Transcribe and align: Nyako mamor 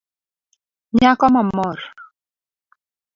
Nyako 0.97 1.25
mamor 1.33 1.79